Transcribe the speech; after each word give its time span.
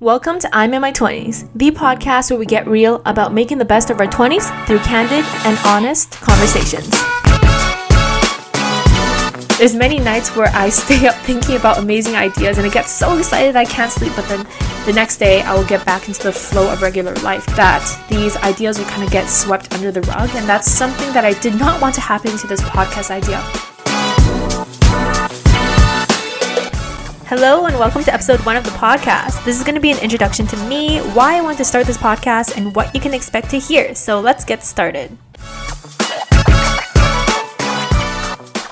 Welcome 0.00 0.38
to 0.38 0.56
I'm 0.56 0.72
in 0.72 0.80
my 0.80 0.92
20s, 0.92 1.50
the 1.54 1.70
podcast 1.72 2.30
where 2.30 2.38
we 2.38 2.46
get 2.46 2.66
real 2.66 3.02
about 3.04 3.34
making 3.34 3.58
the 3.58 3.66
best 3.66 3.90
of 3.90 4.00
our 4.00 4.06
20s 4.06 4.66
through 4.66 4.78
candid 4.78 5.26
and 5.44 5.58
honest 5.66 6.12
conversations. 6.12 6.88
There's 9.58 9.74
many 9.74 9.98
nights 9.98 10.34
where 10.34 10.48
I 10.54 10.68
stay 10.70 11.06
up 11.06 11.16
thinking 11.16 11.56
about 11.56 11.80
amazing 11.80 12.16
ideas 12.16 12.56
and 12.56 12.66
I 12.66 12.70
get 12.70 12.86
so 12.86 13.18
excited 13.18 13.56
I 13.56 13.66
can't 13.66 13.92
sleep, 13.92 14.14
but 14.16 14.26
then 14.26 14.46
the 14.86 14.94
next 14.94 15.18
day 15.18 15.42
I 15.42 15.54
will 15.54 15.66
get 15.66 15.84
back 15.84 16.08
into 16.08 16.22
the 16.22 16.32
flow 16.32 16.72
of 16.72 16.80
regular 16.80 17.14
life 17.16 17.44
that 17.56 17.84
these 18.08 18.38
ideas 18.38 18.78
will 18.78 18.86
kind 18.86 19.02
of 19.02 19.10
get 19.10 19.28
swept 19.28 19.70
under 19.74 19.92
the 19.92 20.00
rug 20.00 20.30
and 20.32 20.48
that's 20.48 20.70
something 20.70 21.12
that 21.12 21.26
I 21.26 21.38
did 21.40 21.56
not 21.56 21.78
want 21.82 21.94
to 21.96 22.00
happen 22.00 22.34
to 22.38 22.46
this 22.46 22.62
podcast 22.62 23.10
idea. 23.10 23.69
Hello, 27.30 27.66
and 27.66 27.78
welcome 27.78 28.02
to 28.02 28.12
episode 28.12 28.44
one 28.44 28.56
of 28.56 28.64
the 28.64 28.70
podcast. 28.70 29.44
This 29.44 29.56
is 29.56 29.62
going 29.62 29.76
to 29.76 29.80
be 29.80 29.92
an 29.92 29.98
introduction 29.98 30.48
to 30.48 30.56
me, 30.66 30.98
why 31.14 31.36
I 31.36 31.40
want 31.40 31.58
to 31.58 31.64
start 31.64 31.86
this 31.86 31.96
podcast, 31.96 32.56
and 32.56 32.74
what 32.74 32.92
you 32.92 33.00
can 33.00 33.14
expect 33.14 33.50
to 33.50 33.58
hear. 33.60 33.94
So 33.94 34.18
let's 34.18 34.44
get 34.44 34.64
started. 34.64 35.16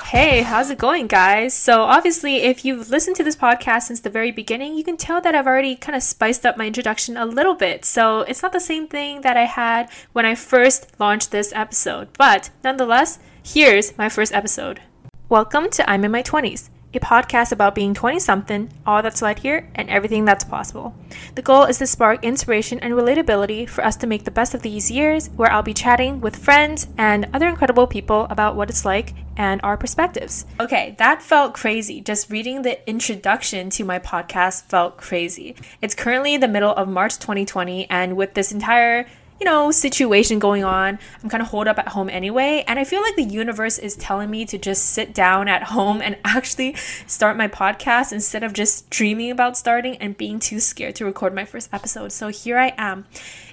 Hey, 0.06 0.42
how's 0.42 0.70
it 0.70 0.78
going, 0.78 1.06
guys? 1.06 1.54
So, 1.54 1.82
obviously, 1.82 2.38
if 2.38 2.64
you've 2.64 2.90
listened 2.90 3.14
to 3.18 3.22
this 3.22 3.36
podcast 3.36 3.82
since 3.82 4.00
the 4.00 4.10
very 4.10 4.32
beginning, 4.32 4.74
you 4.74 4.82
can 4.82 4.96
tell 4.96 5.20
that 5.20 5.36
I've 5.36 5.46
already 5.46 5.76
kind 5.76 5.94
of 5.94 6.02
spiced 6.02 6.44
up 6.44 6.56
my 6.56 6.66
introduction 6.66 7.16
a 7.16 7.26
little 7.26 7.54
bit. 7.54 7.84
So, 7.84 8.22
it's 8.22 8.42
not 8.42 8.52
the 8.52 8.58
same 8.58 8.88
thing 8.88 9.20
that 9.20 9.36
I 9.36 9.44
had 9.44 9.88
when 10.14 10.26
I 10.26 10.34
first 10.34 10.98
launched 10.98 11.30
this 11.30 11.52
episode. 11.54 12.08
But 12.18 12.50
nonetheless, 12.64 13.20
here's 13.40 13.96
my 13.96 14.08
first 14.08 14.34
episode. 14.34 14.80
Welcome 15.28 15.70
to 15.70 15.88
I'm 15.88 16.04
in 16.04 16.10
my 16.10 16.24
20s 16.24 16.70
a 16.94 17.00
podcast 17.00 17.52
about 17.52 17.74
being 17.74 17.94
20 17.94 18.18
something, 18.18 18.72
all 18.86 19.02
that's 19.02 19.20
led 19.20 19.40
here, 19.40 19.68
and 19.74 19.90
everything 19.90 20.24
that's 20.24 20.44
possible. 20.44 20.94
The 21.34 21.42
goal 21.42 21.64
is 21.64 21.78
to 21.78 21.86
spark 21.86 22.24
inspiration 22.24 22.80
and 22.80 22.94
relatability 22.94 23.68
for 23.68 23.84
us 23.84 23.96
to 23.96 24.06
make 24.06 24.24
the 24.24 24.30
best 24.30 24.54
of 24.54 24.62
these 24.62 24.90
years, 24.90 25.28
where 25.36 25.52
I'll 25.52 25.62
be 25.62 25.74
chatting 25.74 26.20
with 26.20 26.36
friends 26.36 26.86
and 26.96 27.28
other 27.34 27.48
incredible 27.48 27.86
people 27.86 28.26
about 28.30 28.56
what 28.56 28.70
it's 28.70 28.84
like 28.84 29.14
and 29.36 29.60
our 29.62 29.76
perspectives. 29.76 30.46
Okay, 30.58 30.96
that 30.98 31.22
felt 31.22 31.54
crazy. 31.54 32.00
Just 32.00 32.30
reading 32.30 32.62
the 32.62 32.88
introduction 32.88 33.70
to 33.70 33.84
my 33.84 33.98
podcast 33.98 34.64
felt 34.64 34.96
crazy. 34.96 35.54
It's 35.80 35.94
currently 35.94 36.36
the 36.36 36.48
middle 36.48 36.74
of 36.74 36.88
March 36.88 37.18
2020, 37.18 37.88
and 37.90 38.16
with 38.16 38.34
this 38.34 38.50
entire 38.50 39.06
you 39.40 39.44
know, 39.44 39.70
situation 39.70 40.38
going 40.38 40.64
on. 40.64 40.98
I'm 41.22 41.30
kind 41.30 41.42
of 41.42 41.48
holed 41.48 41.68
up 41.68 41.78
at 41.78 41.88
home 41.88 42.10
anyway. 42.10 42.64
And 42.66 42.78
I 42.78 42.84
feel 42.84 43.02
like 43.02 43.16
the 43.16 43.22
universe 43.22 43.78
is 43.78 43.96
telling 43.96 44.30
me 44.30 44.44
to 44.46 44.58
just 44.58 44.86
sit 44.86 45.14
down 45.14 45.48
at 45.48 45.64
home 45.64 46.02
and 46.02 46.16
actually 46.24 46.74
start 47.06 47.36
my 47.36 47.48
podcast 47.48 48.12
instead 48.12 48.42
of 48.42 48.52
just 48.52 48.90
dreaming 48.90 49.30
about 49.30 49.56
starting 49.56 49.96
and 49.98 50.16
being 50.16 50.38
too 50.38 50.60
scared 50.60 50.96
to 50.96 51.04
record 51.04 51.34
my 51.34 51.44
first 51.44 51.68
episode. 51.72 52.12
So 52.12 52.28
here 52.28 52.58
I 52.58 52.74
am. 52.76 53.06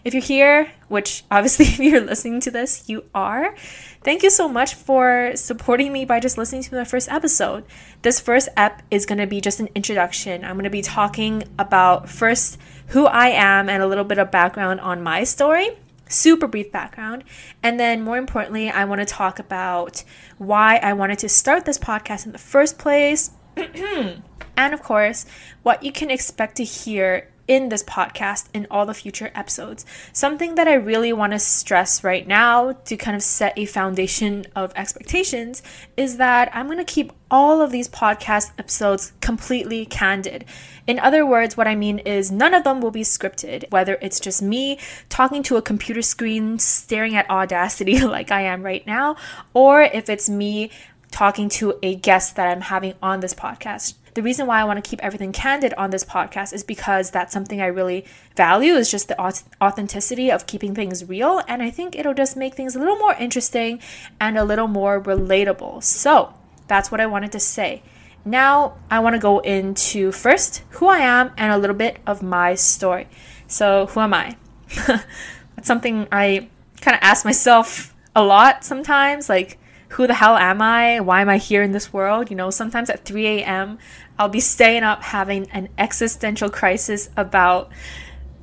If 0.03 0.13
you're 0.13 0.23
here, 0.23 0.71
which 0.87 1.23
obviously 1.29 1.65
if 1.65 1.79
you're 1.79 2.01
listening 2.01 2.39
to 2.41 2.51
this, 2.51 2.87
you 2.87 3.05
are, 3.13 3.55
thank 4.03 4.23
you 4.23 4.29
so 4.29 4.47
much 4.47 4.73
for 4.75 5.31
supporting 5.35 5.91
me 5.91 6.05
by 6.05 6.19
just 6.19 6.37
listening 6.37 6.63
to 6.63 6.75
my 6.75 6.83
first 6.83 7.09
episode. 7.09 7.63
This 8.01 8.19
first 8.19 8.49
ep 8.55 8.83
is 8.91 9.05
going 9.05 9.17
to 9.17 9.27
be 9.27 9.41
just 9.41 9.59
an 9.59 9.69
introduction. 9.73 10.43
I'm 10.43 10.53
going 10.53 10.65
to 10.65 10.69
be 10.69 10.83
talking 10.83 11.43
about 11.57 12.09
first 12.09 12.59
who 12.87 13.05
I 13.05 13.27
am 13.27 13.69
and 13.69 13.81
a 13.81 13.87
little 13.87 14.03
bit 14.03 14.17
of 14.17 14.31
background 14.31 14.79
on 14.81 15.01
my 15.01 15.23
story. 15.23 15.69
Super 16.07 16.47
brief 16.47 16.71
background. 16.71 17.23
And 17.63 17.79
then, 17.79 18.03
more 18.03 18.17
importantly, 18.17 18.69
I 18.69 18.85
want 18.85 18.99
to 18.99 19.05
talk 19.05 19.39
about 19.39 20.03
why 20.37 20.77
I 20.77 20.93
wanted 20.93 21.19
to 21.19 21.29
start 21.29 21.65
this 21.65 21.79
podcast 21.79 22.25
in 22.25 22.31
the 22.31 22.37
first 22.37 22.77
place. 22.77 23.31
and 23.57 24.73
of 24.73 24.83
course, 24.83 25.25
what 25.63 25.81
you 25.83 25.91
can 25.91 26.11
expect 26.11 26.57
to 26.57 26.63
hear 26.63 27.29
in 27.47 27.69
this 27.69 27.83
podcast 27.83 28.47
in 28.53 28.67
all 28.71 28.85
the 28.85 28.93
future 28.93 29.31
episodes. 29.35 29.85
Something 30.11 30.55
that 30.55 30.67
I 30.67 30.73
really 30.73 31.13
want 31.13 31.33
to 31.33 31.39
stress 31.39 32.03
right 32.03 32.27
now 32.27 32.73
to 32.73 32.97
kind 32.97 33.15
of 33.15 33.21
set 33.21 33.53
a 33.57 33.65
foundation 33.65 34.45
of 34.55 34.73
expectations 34.75 35.61
is 35.95 36.17
that 36.17 36.49
I'm 36.53 36.65
going 36.65 36.77
to 36.77 36.83
keep 36.83 37.11
all 37.29 37.61
of 37.61 37.71
these 37.71 37.89
podcast 37.89 38.51
episodes 38.57 39.13
completely 39.21 39.85
candid. 39.85 40.45
In 40.87 40.99
other 40.99 41.25
words, 41.25 41.57
what 41.57 41.67
I 41.67 41.75
mean 41.75 41.99
is 41.99 42.31
none 42.31 42.53
of 42.53 42.63
them 42.63 42.79
will 42.79 42.91
be 42.91 43.01
scripted, 43.01 43.69
whether 43.71 43.97
it's 44.01 44.19
just 44.19 44.41
me 44.41 44.79
talking 45.09 45.41
to 45.43 45.57
a 45.57 45.61
computer 45.61 46.01
screen 46.01 46.59
staring 46.59 47.15
at 47.15 47.29
Audacity 47.29 47.99
like 48.05 48.31
I 48.31 48.41
am 48.41 48.63
right 48.63 48.85
now, 48.85 49.15
or 49.53 49.81
if 49.81 50.09
it's 50.09 50.29
me 50.29 50.71
talking 51.11 51.49
to 51.49 51.79
a 51.81 51.95
guest 51.95 52.35
that 52.35 52.47
I'm 52.47 52.61
having 52.61 52.93
on 53.01 53.21
this 53.21 53.33
podcast 53.33 53.95
the 54.15 54.23
reason 54.23 54.47
why 54.47 54.61
I 54.61 54.63
want 54.63 54.83
to 54.83 54.89
keep 54.89 55.03
everything 55.03 55.33
candid 55.33 55.73
on 55.73 55.91
this 55.91 56.05
podcast 56.05 56.53
is 56.53 56.63
because 56.63 57.11
that's 57.11 57.33
something 57.33 57.61
I 57.61 57.67
really 57.67 58.05
value 58.35 58.73
is 58.73 58.89
just 58.89 59.09
the 59.09 59.19
authenticity 59.61 60.31
of 60.31 60.47
keeping 60.47 60.73
things 60.73 61.03
real 61.03 61.41
and 61.49 61.61
I 61.61 61.69
think 61.69 61.95
it'll 61.95 62.13
just 62.13 62.37
make 62.37 62.55
things 62.55 62.75
a 62.75 62.79
little 62.79 62.95
more 62.95 63.13
interesting 63.15 63.79
and 64.19 64.37
a 64.37 64.45
little 64.45 64.67
more 64.67 65.01
relatable. 65.01 65.83
So, 65.83 66.33
that's 66.67 66.91
what 66.91 67.01
I 67.01 67.05
wanted 67.05 67.33
to 67.33 67.39
say. 67.39 67.83
Now, 68.23 68.77
I 68.89 68.99
want 68.99 69.15
to 69.15 69.19
go 69.19 69.39
into 69.39 70.11
first 70.11 70.63
who 70.71 70.87
I 70.87 70.99
am 70.99 71.31
and 71.37 71.51
a 71.51 71.57
little 71.57 71.75
bit 71.75 71.99
of 72.07 72.23
my 72.23 72.55
story. 72.55 73.07
So, 73.47 73.87
who 73.87 73.99
am 73.99 74.13
I? 74.13 74.37
that's 74.87 75.67
something 75.67 76.07
I 76.11 76.47
kind 76.79 76.95
of 76.95 77.03
ask 77.03 77.25
myself 77.25 77.93
a 78.15 78.23
lot 78.23 78.63
sometimes 78.63 79.27
like 79.27 79.57
who 79.89 80.07
the 80.07 80.13
hell 80.13 80.35
am 80.35 80.61
I? 80.61 80.99
Why 80.99 81.21
am 81.21 81.29
I 81.29 81.37
here 81.37 81.63
in 81.63 81.71
this 81.71 81.93
world? 81.93 82.29
You 82.29 82.35
know, 82.35 82.49
sometimes 82.49 82.89
at 82.89 83.05
3 83.05 83.27
a.m., 83.27 83.77
I'll 84.17 84.29
be 84.29 84.39
staying 84.39 84.83
up 84.83 85.03
having 85.03 85.49
an 85.51 85.69
existential 85.77 86.49
crisis 86.49 87.09
about 87.17 87.71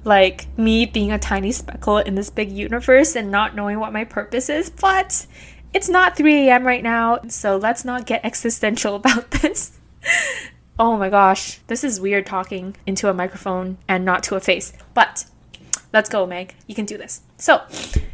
like 0.05 0.47
me 0.59 0.87
being 0.87 1.12
a 1.12 1.19
tiny 1.19 1.53
speckle 1.53 1.99
in 1.99 2.15
this 2.15 2.31
big 2.31 2.50
universe 2.50 3.15
and 3.16 3.31
not 3.31 3.55
knowing 3.55 3.78
what 3.78 3.93
my 3.93 4.05
purpose 4.05 4.49
is. 4.49 4.69
But 4.71 5.27
it's 5.72 5.88
not 5.88 6.16
3 6.16 6.49
a.m. 6.49 6.66
right 6.66 6.82
now, 6.82 7.21
so 7.28 7.56
let's 7.56 7.84
not 7.84 8.06
get 8.06 8.25
existential 8.25 8.94
about 8.97 9.31
this. 9.31 9.78
oh 10.78 10.97
my 10.97 11.09
gosh, 11.09 11.61
this 11.69 11.84
is 11.84 12.00
weird 12.00 12.27
talking 12.27 12.77
into 12.87 13.09
a 13.09 13.15
microphone 13.15 13.78
and 13.88 14.05
not 14.05 14.22
to 14.25 14.34
a 14.34 14.41
face. 14.41 14.72
But 14.94 15.27
let's 15.93 16.09
go, 16.09 16.27
Meg. 16.27 16.55
You 16.66 16.75
can 16.75 16.84
do 16.84 16.99
this. 16.99 17.22
So, 17.38 17.62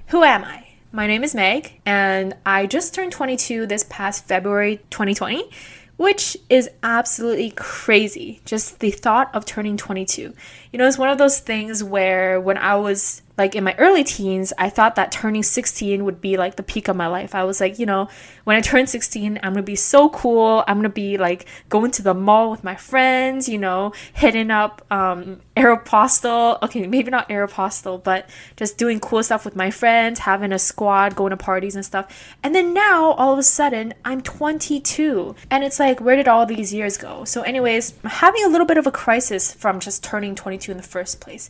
who 0.09 0.23
am 0.23 0.45
I? 0.45 0.65
My 0.91 1.07
name 1.07 1.23
is 1.23 1.35
Meg, 1.35 1.81
and 1.85 2.35
I 2.47 2.67
just 2.67 2.95
turned 2.95 3.13
22 3.13 3.67
this 3.67 3.85
past 3.91 4.27
February 4.27 4.79
2020 4.91 5.51
which 5.99 6.37
is 6.49 6.71
absolutely 6.83 7.51
crazy. 7.51 8.41
Just 8.47 8.79
the 8.79 8.91
thought 8.91 9.35
of 9.35 9.45
turning 9.45 9.77
22. 9.77 10.33
You 10.73 10.79
know, 10.79 10.87
it's 10.87 10.97
one 10.97 11.11
of 11.11 11.19
those 11.19 11.41
things 11.41 11.85
where 11.85 12.41
when 12.41 12.57
I 12.57 12.77
was 12.77 13.21
like 13.39 13.55
in 13.55 13.65
my 13.65 13.75
early 13.79 14.05
teens, 14.05 14.53
I 14.59 14.69
thought 14.69 14.97
that 14.97 15.13
turning 15.13 15.43
16 15.43 16.05
would 16.05 16.21
be 16.21 16.37
like 16.37 16.57
the 16.57 16.63
peak 16.63 16.89
of 16.89 16.97
my 16.97 17.07
life. 17.07 17.35
I 17.35 17.45
was 17.45 17.61
like, 17.61 17.79
you 17.79 17.87
know, 17.87 18.09
when 18.45 18.57
I 18.57 18.61
turn 18.61 18.87
16, 18.87 19.39
I'm 19.43 19.53
gonna 19.53 19.63
be 19.63 19.77
so 19.77 20.09
cool. 20.11 20.65
I'm 20.67 20.79
gonna 20.79 20.89
be 20.89 21.17
like 21.17 21.47
going 21.69 21.93
to 21.93 22.03
the 22.03 22.15
mall 22.15 22.51
with 22.51 22.65
my 22.65 22.75
friends, 22.75 23.49
you 23.49 23.59
know, 23.59 23.93
hitting 24.13 24.51
up 24.51 24.85
um, 24.91 25.41
Aeropostale. 25.57 26.61
Okay, 26.63 26.87
maybe 26.87 27.11
not 27.11 27.29
Aeropostale, 27.29 28.03
but 28.03 28.29
just 28.57 28.77
doing 28.77 29.01
cool 29.01 29.23
stuff 29.23 29.45
with 29.45 29.57
my 29.57 29.71
friends, 29.71 30.21
having 30.21 30.53
a 30.53 30.59
squad, 30.59 31.15
going 31.15 31.31
to 31.31 31.37
parties 31.37 31.77
and 31.77 31.85
stuff. 31.85 32.37
And 32.43 32.55
then 32.55 32.75
now, 32.75 33.13
all 33.13 33.33
of 33.33 33.39
a 33.39 33.43
sudden, 33.43 33.95
I'm 34.05 34.21
22. 34.21 35.35
And 35.51 35.65
it's 35.65 35.79
like, 35.79 36.01
where 36.01 36.17
did 36.17 36.29
all 36.29 36.47
these 36.47 36.75
years 36.75 36.97
go? 36.97 37.25
So, 37.25 37.43
anyways, 37.43 37.95
I'm 38.03 38.11
having 38.11 38.45
a 38.45 38.49
little 38.49 38.67
bit 38.67 38.79
of 38.79 38.87
a 38.87 38.93
crisis 38.93 39.53
from 39.53 39.81
just 39.81 40.03
turning 40.03 40.35
22 40.35 40.73
in 40.73 40.77
the 40.77 40.83
first 40.83 41.21
place. 41.21 41.49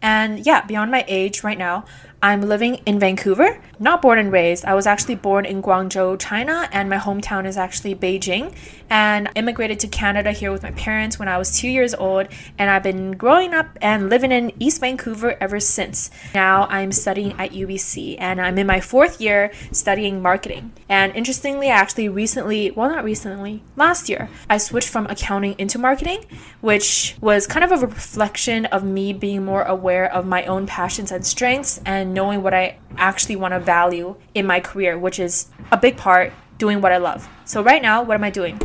And 0.00 0.44
yeah, 0.44 0.64
beyond 0.64 0.90
my 0.90 1.04
age 1.08 1.42
right 1.42 1.58
now, 1.58 1.84
I'm 2.20 2.42
living 2.42 2.76
in 2.84 2.98
Vancouver, 2.98 3.60
not 3.78 4.02
born 4.02 4.18
and 4.18 4.32
raised. 4.32 4.64
I 4.64 4.74
was 4.74 4.88
actually 4.88 5.14
born 5.14 5.44
in 5.44 5.62
Guangzhou, 5.62 6.18
China, 6.18 6.68
and 6.72 6.90
my 6.90 6.96
hometown 6.96 7.46
is 7.46 7.56
actually 7.56 7.94
Beijing. 7.94 8.52
And 8.90 9.28
immigrated 9.36 9.78
to 9.80 9.86
Canada 9.86 10.32
here 10.32 10.50
with 10.50 10.62
my 10.62 10.72
parents 10.72 11.18
when 11.18 11.28
I 11.28 11.38
was 11.38 11.56
two 11.56 11.68
years 11.68 11.94
old, 11.94 12.26
and 12.58 12.70
I've 12.70 12.82
been 12.82 13.12
growing 13.12 13.54
up 13.54 13.78
and 13.80 14.08
living 14.08 14.32
in 14.32 14.50
East 14.58 14.80
Vancouver 14.80 15.36
ever 15.40 15.60
since. 15.60 16.10
Now 16.34 16.66
I'm 16.70 16.90
studying 16.90 17.34
at 17.34 17.52
UBC, 17.52 18.16
and 18.18 18.40
I'm 18.40 18.58
in 18.58 18.66
my 18.66 18.80
fourth 18.80 19.20
year 19.20 19.52
studying 19.70 20.20
marketing. 20.20 20.72
And 20.88 21.14
interestingly, 21.14 21.68
I 21.68 21.76
actually 21.76 22.08
recently, 22.08 22.72
well, 22.72 22.90
not 22.90 23.04
recently, 23.04 23.62
last 23.76 24.08
year, 24.08 24.28
I 24.50 24.58
switched 24.58 24.88
from 24.88 25.06
accounting 25.06 25.54
into 25.58 25.78
marketing, 25.78 26.24
which 26.62 27.14
was 27.20 27.46
kind 27.46 27.62
of 27.62 27.70
a 27.70 27.86
reflection 27.86 28.64
of 28.66 28.82
me 28.82 29.12
being 29.12 29.44
more 29.44 29.62
aware 29.62 29.87
of 29.96 30.26
my 30.26 30.44
own 30.44 30.66
passions 30.66 31.12
and 31.12 31.26
strengths 31.26 31.80
and 31.84 32.14
knowing 32.14 32.42
what 32.42 32.54
I 32.54 32.78
actually 32.96 33.36
want 33.36 33.52
to 33.52 33.60
value 33.60 34.16
in 34.34 34.46
my 34.46 34.60
career, 34.60 34.98
which 34.98 35.18
is 35.18 35.48
a 35.72 35.76
big 35.76 35.96
part 35.96 36.32
doing 36.58 36.80
what 36.80 36.92
I 36.92 36.98
love. 36.98 37.28
So, 37.44 37.62
right 37.62 37.80
now, 37.80 38.02
what 38.02 38.14
am 38.14 38.24
I 38.24 38.30
doing? 38.30 38.60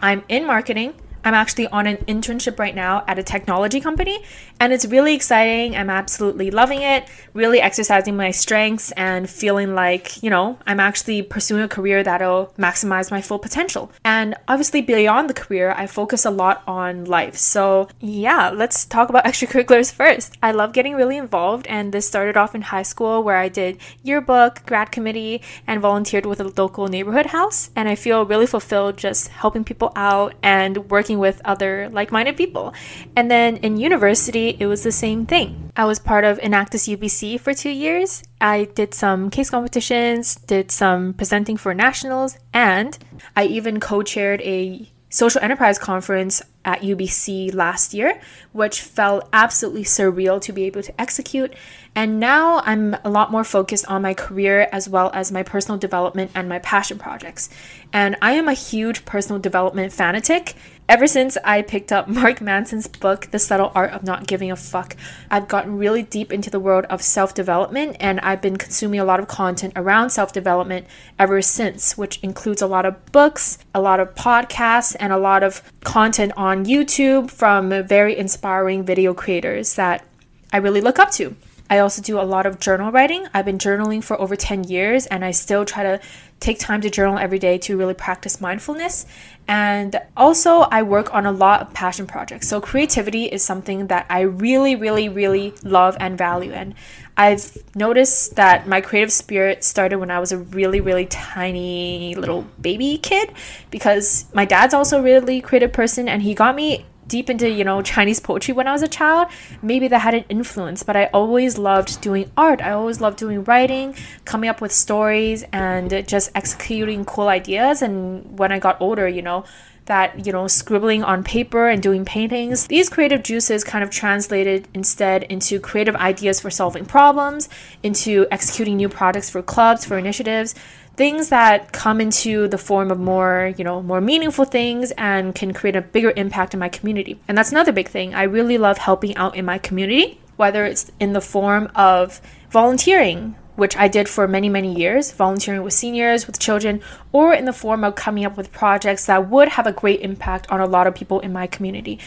I'm 0.00 0.24
in 0.28 0.46
marketing. 0.46 0.94
I'm 1.24 1.34
actually 1.34 1.68
on 1.68 1.86
an 1.86 1.98
internship 2.08 2.58
right 2.58 2.74
now 2.74 3.04
at 3.06 3.18
a 3.18 3.22
technology 3.22 3.80
company. 3.80 4.22
And 4.60 4.72
it's 4.72 4.86
really 4.86 5.14
exciting. 5.14 5.76
I'm 5.76 5.90
absolutely 5.90 6.50
loving 6.50 6.82
it, 6.82 7.08
really 7.34 7.60
exercising 7.60 8.16
my 8.16 8.30
strengths 8.30 8.92
and 8.92 9.28
feeling 9.28 9.74
like, 9.74 10.22
you 10.22 10.30
know, 10.30 10.58
I'm 10.66 10.80
actually 10.80 11.22
pursuing 11.22 11.62
a 11.62 11.68
career 11.68 12.02
that'll 12.02 12.52
maximize 12.58 13.10
my 13.10 13.20
full 13.20 13.38
potential. 13.38 13.90
And 14.04 14.34
obviously, 14.46 14.82
beyond 14.82 15.28
the 15.28 15.34
career, 15.34 15.74
I 15.76 15.86
focus 15.86 16.24
a 16.24 16.30
lot 16.30 16.62
on 16.66 17.04
life. 17.04 17.36
So, 17.36 17.88
yeah, 18.00 18.50
let's 18.50 18.84
talk 18.84 19.08
about 19.08 19.24
extracurriculars 19.32 19.92
first. 19.92 20.36
I 20.42 20.52
love 20.52 20.72
getting 20.72 20.94
really 20.94 21.16
involved, 21.16 21.66
and 21.66 21.92
this 21.92 22.06
started 22.06 22.36
off 22.36 22.54
in 22.54 22.62
high 22.62 22.82
school 22.82 23.22
where 23.22 23.36
I 23.36 23.48
did 23.48 23.78
yearbook, 24.02 24.64
grad 24.66 24.92
committee, 24.92 25.42
and 25.66 25.80
volunteered 25.80 26.26
with 26.26 26.40
a 26.40 26.52
local 26.56 26.88
neighborhood 26.88 27.26
house. 27.26 27.70
And 27.74 27.88
I 27.88 27.94
feel 27.94 28.24
really 28.24 28.46
fulfilled 28.46 28.96
just 28.96 29.28
helping 29.28 29.64
people 29.64 29.92
out 29.96 30.34
and 30.42 30.90
working 30.90 31.11
with 31.18 31.40
other 31.44 31.88
like 31.90 32.12
minded 32.12 32.36
people. 32.36 32.74
And 33.16 33.30
then 33.30 33.56
in 33.58 33.76
university, 33.76 34.56
it 34.58 34.66
was 34.66 34.82
the 34.82 34.92
same 34.92 35.26
thing. 35.26 35.70
I 35.76 35.84
was 35.84 35.98
part 35.98 36.24
of 36.24 36.38
Enactus 36.38 36.88
UBC 36.88 37.40
for 37.40 37.54
two 37.54 37.70
years. 37.70 38.22
I 38.40 38.64
did 38.74 38.94
some 38.94 39.30
case 39.30 39.50
competitions, 39.50 40.36
did 40.36 40.70
some 40.70 41.14
presenting 41.14 41.56
for 41.56 41.74
nationals, 41.74 42.38
and 42.52 42.98
I 43.36 43.44
even 43.44 43.80
co 43.80 44.02
chaired 44.02 44.40
a 44.42 44.88
social 45.12 45.42
enterprise 45.42 45.78
conference 45.78 46.40
at 46.64 46.80
UBC 46.80 47.54
last 47.54 47.92
year, 47.92 48.20
which 48.52 48.80
felt 48.80 49.28
absolutely 49.32 49.84
surreal 49.84 50.40
to 50.40 50.52
be 50.52 50.64
able 50.64 50.82
to 50.82 51.00
execute. 51.00 51.52
And 51.94 52.18
now 52.18 52.62
I'm 52.64 52.96
a 53.04 53.10
lot 53.10 53.30
more 53.30 53.44
focused 53.44 53.86
on 53.86 54.00
my 54.00 54.14
career 54.14 54.68
as 54.72 54.88
well 54.88 55.10
as 55.12 55.30
my 55.30 55.42
personal 55.42 55.76
development 55.78 56.30
and 56.34 56.48
my 56.48 56.60
passion 56.60 56.98
projects. 56.98 57.50
And 57.92 58.16
I 58.22 58.32
am 58.32 58.48
a 58.48 58.54
huge 58.54 59.04
personal 59.04 59.38
development 59.38 59.92
fanatic. 59.92 60.54
Ever 60.92 61.06
since 61.06 61.38
I 61.42 61.62
picked 61.62 61.90
up 61.90 62.06
Mark 62.06 62.42
Manson's 62.42 62.86
book, 62.86 63.30
The 63.30 63.38
Subtle 63.38 63.72
Art 63.74 63.92
of 63.92 64.02
Not 64.02 64.26
Giving 64.26 64.50
a 64.50 64.56
Fuck, 64.56 64.94
I've 65.30 65.48
gotten 65.48 65.78
really 65.78 66.02
deep 66.02 66.30
into 66.30 66.50
the 66.50 66.60
world 66.60 66.84
of 66.90 67.00
self 67.00 67.32
development 67.32 67.96
and 67.98 68.20
I've 68.20 68.42
been 68.42 68.58
consuming 68.58 69.00
a 69.00 69.04
lot 69.06 69.18
of 69.18 69.26
content 69.26 69.72
around 69.74 70.10
self 70.10 70.34
development 70.34 70.86
ever 71.18 71.40
since, 71.40 71.96
which 71.96 72.18
includes 72.22 72.60
a 72.60 72.66
lot 72.66 72.84
of 72.84 73.06
books, 73.10 73.56
a 73.74 73.80
lot 73.80 74.00
of 74.00 74.14
podcasts, 74.14 74.94
and 75.00 75.14
a 75.14 75.18
lot 75.18 75.42
of 75.42 75.62
content 75.82 76.32
on 76.36 76.66
YouTube 76.66 77.30
from 77.30 77.70
very 77.86 78.14
inspiring 78.14 78.84
video 78.84 79.14
creators 79.14 79.76
that 79.76 80.04
I 80.52 80.58
really 80.58 80.82
look 80.82 80.98
up 80.98 81.10
to. 81.12 81.34
I 81.70 81.78
also 81.78 82.02
do 82.02 82.20
a 82.20 82.22
lot 82.22 82.44
of 82.44 82.60
journal 82.60 82.92
writing. 82.92 83.28
I've 83.32 83.46
been 83.46 83.56
journaling 83.56 84.04
for 84.04 84.20
over 84.20 84.36
10 84.36 84.64
years 84.64 85.06
and 85.06 85.24
I 85.24 85.30
still 85.30 85.64
try 85.64 85.82
to 85.82 86.00
take 86.42 86.58
time 86.58 86.80
to 86.80 86.90
journal 86.90 87.18
every 87.18 87.38
day 87.38 87.56
to 87.56 87.76
really 87.76 87.94
practice 87.94 88.40
mindfulness. 88.40 89.06
And 89.48 90.00
also, 90.16 90.60
I 90.60 90.82
work 90.82 91.14
on 91.14 91.24
a 91.24 91.32
lot 91.32 91.62
of 91.62 91.72
passion 91.72 92.06
projects. 92.06 92.48
So, 92.48 92.60
creativity 92.60 93.24
is 93.26 93.42
something 93.42 93.86
that 93.86 94.06
I 94.10 94.20
really, 94.20 94.76
really, 94.76 95.08
really 95.08 95.54
love 95.62 95.96
and 96.00 96.18
value. 96.18 96.52
And 96.52 96.74
I've 97.16 97.56
noticed 97.74 98.36
that 98.36 98.66
my 98.66 98.80
creative 98.80 99.12
spirit 99.12 99.64
started 99.64 99.98
when 99.98 100.10
I 100.10 100.18
was 100.18 100.32
a 100.32 100.38
really, 100.38 100.80
really 100.80 101.06
tiny 101.06 102.14
little 102.14 102.46
baby 102.60 102.98
kid 102.98 103.32
because 103.70 104.26
my 104.34 104.44
dad's 104.44 104.74
also 104.74 104.98
a 104.98 105.02
really 105.02 105.40
creative 105.40 105.72
person 105.72 106.08
and 106.08 106.22
he 106.22 106.34
got 106.34 106.54
me 106.54 106.86
deep 107.06 107.28
into 107.28 107.48
you 107.48 107.64
know 107.64 107.82
chinese 107.82 108.20
poetry 108.20 108.54
when 108.54 108.66
i 108.68 108.72
was 108.72 108.82
a 108.82 108.88
child 108.88 109.28
maybe 109.60 109.88
that 109.88 110.00
had 110.00 110.14
an 110.14 110.24
influence 110.28 110.82
but 110.82 110.96
i 110.96 111.06
always 111.06 111.58
loved 111.58 112.00
doing 112.00 112.30
art. 112.36 112.60
I 112.60 112.72
always 112.72 113.00
loved 113.00 113.18
doing 113.18 113.44
writing 113.44 113.94
coming 114.24 114.48
up 114.48 114.60
with 114.60 114.72
stories 114.72 115.44
and 115.52 116.06
just 116.06 116.30
executing 116.34 117.04
cool 117.04 117.28
ideas. 117.28 117.82
And 117.82 118.38
when 118.38 118.52
i 118.52 118.58
got 118.58 118.80
older 118.80 119.08
you 119.08 119.22
know 119.22 119.44
that 119.86 120.26
you 120.26 120.32
know 120.32 120.46
scribbling 120.46 121.02
on 121.02 121.24
paper 121.24 121.68
and 121.68 121.82
doing 121.82 122.04
paintings 122.04 122.68
these 122.68 122.88
creative 122.88 123.22
juices 123.22 123.64
kind 123.64 123.82
of 123.82 123.90
translated 123.90 124.68
instead 124.74 125.24
into 125.24 125.58
creative 125.58 125.96
ideas 125.96 126.38
for 126.40 126.50
solving 126.50 126.84
problems 126.84 127.48
into 127.82 128.26
executing 128.30 128.76
new 128.76 128.88
projects 128.88 129.28
for 129.28 129.42
clubs 129.42 129.84
for 129.84 129.98
initiatives 129.98 130.54
things 130.96 131.30
that 131.30 131.72
come 131.72 132.00
into 132.00 132.48
the 132.48 132.58
form 132.58 132.90
of 132.90 132.98
more, 132.98 133.52
you 133.56 133.64
know, 133.64 133.82
more 133.82 134.00
meaningful 134.00 134.44
things 134.44 134.92
and 134.92 135.34
can 135.34 135.52
create 135.54 135.76
a 135.76 135.80
bigger 135.80 136.12
impact 136.16 136.54
in 136.54 136.60
my 136.60 136.68
community. 136.68 137.18
And 137.28 137.36
that's 137.36 137.50
another 137.50 137.72
big 137.72 137.88
thing. 137.88 138.14
I 138.14 138.24
really 138.24 138.58
love 138.58 138.78
helping 138.78 139.16
out 139.16 139.34
in 139.34 139.44
my 139.44 139.58
community, 139.58 140.20
whether 140.36 140.64
it's 140.64 140.92
in 141.00 141.12
the 141.12 141.20
form 141.20 141.70
of 141.74 142.20
volunteering, 142.50 143.36
which 143.62 143.76
I 143.76 143.86
did 143.86 144.08
for 144.08 144.26
many, 144.26 144.48
many 144.48 144.74
years, 144.74 145.12
volunteering 145.12 145.62
with 145.62 145.72
seniors, 145.72 146.26
with 146.26 146.40
children, 146.40 146.80
or 147.12 147.32
in 147.32 147.44
the 147.44 147.52
form 147.52 147.84
of 147.84 147.94
coming 147.94 148.24
up 148.24 148.36
with 148.36 148.50
projects 148.50 149.06
that 149.06 149.30
would 149.30 149.50
have 149.50 149.68
a 149.68 149.72
great 149.72 150.00
impact 150.00 150.50
on 150.50 150.60
a 150.60 150.66
lot 150.66 150.88
of 150.88 150.96
people 150.96 151.20
in 151.20 151.32
my 151.32 151.46
community. 151.46 152.00